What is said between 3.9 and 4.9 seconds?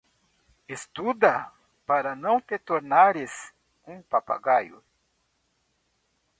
papagaio.